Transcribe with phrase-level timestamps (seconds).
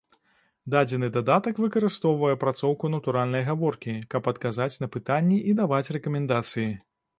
[0.73, 6.69] Дадзены дадатак выкарыстоўвае апрацоўку натуральнай гаворкі, каб адказваць на пытанні і даваць рэкамендацыі.